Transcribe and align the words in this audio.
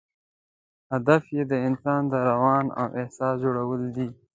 هدف 0.93 1.23
یې 1.35 1.43
د 1.51 1.53
انسان 1.67 2.01
د 2.11 2.13
روان 2.29 2.65
او 2.79 2.87
احساس 3.01 3.35
جوړول 3.43 3.81
دي. 3.95 4.07